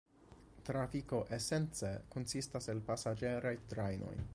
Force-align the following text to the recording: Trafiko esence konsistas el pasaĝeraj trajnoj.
Trafiko 0.69 1.19
esence 1.37 1.93
konsistas 2.17 2.71
el 2.75 2.85
pasaĝeraj 2.91 3.55
trajnoj. 3.75 4.17